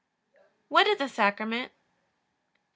[0.67, 1.71] What is a Sacrament?
[1.71, 1.75] A.